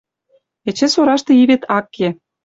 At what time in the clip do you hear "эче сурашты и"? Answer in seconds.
0.69-1.43